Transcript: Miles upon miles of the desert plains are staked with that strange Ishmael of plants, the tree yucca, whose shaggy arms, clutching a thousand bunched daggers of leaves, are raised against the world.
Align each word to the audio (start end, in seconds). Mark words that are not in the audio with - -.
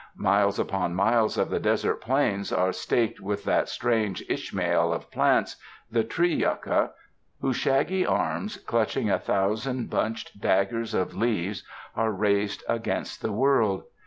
Miles 0.17 0.57
upon 0.57 0.95
miles 0.95 1.37
of 1.37 1.51
the 1.51 1.59
desert 1.59 2.01
plains 2.01 2.51
are 2.51 2.73
staked 2.73 3.19
with 3.19 3.43
that 3.43 3.69
strange 3.69 4.23
Ishmael 4.27 4.91
of 4.91 5.11
plants, 5.11 5.57
the 5.91 6.03
tree 6.03 6.33
yucca, 6.33 6.93
whose 7.39 7.55
shaggy 7.57 8.03
arms, 8.03 8.57
clutching 8.57 9.11
a 9.11 9.19
thousand 9.19 9.91
bunched 9.91 10.41
daggers 10.41 10.95
of 10.95 11.15
leaves, 11.15 11.63
are 11.95 12.09
raised 12.11 12.63
against 12.67 13.21
the 13.21 13.31
world. 13.31 13.83